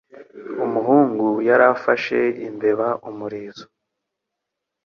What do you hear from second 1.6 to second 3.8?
afashe imbeba umurizo.